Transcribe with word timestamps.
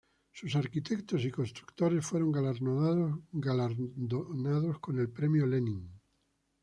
Sus 0.31 0.55
arquitectos 0.55 1.23
y 1.25 1.29
constructores 1.31 2.03
fueron 2.03 2.31
galardonados 2.31 3.19
con 4.79 4.97
el 4.97 5.11
Premio 5.11 5.45
Lenin. 5.45 5.91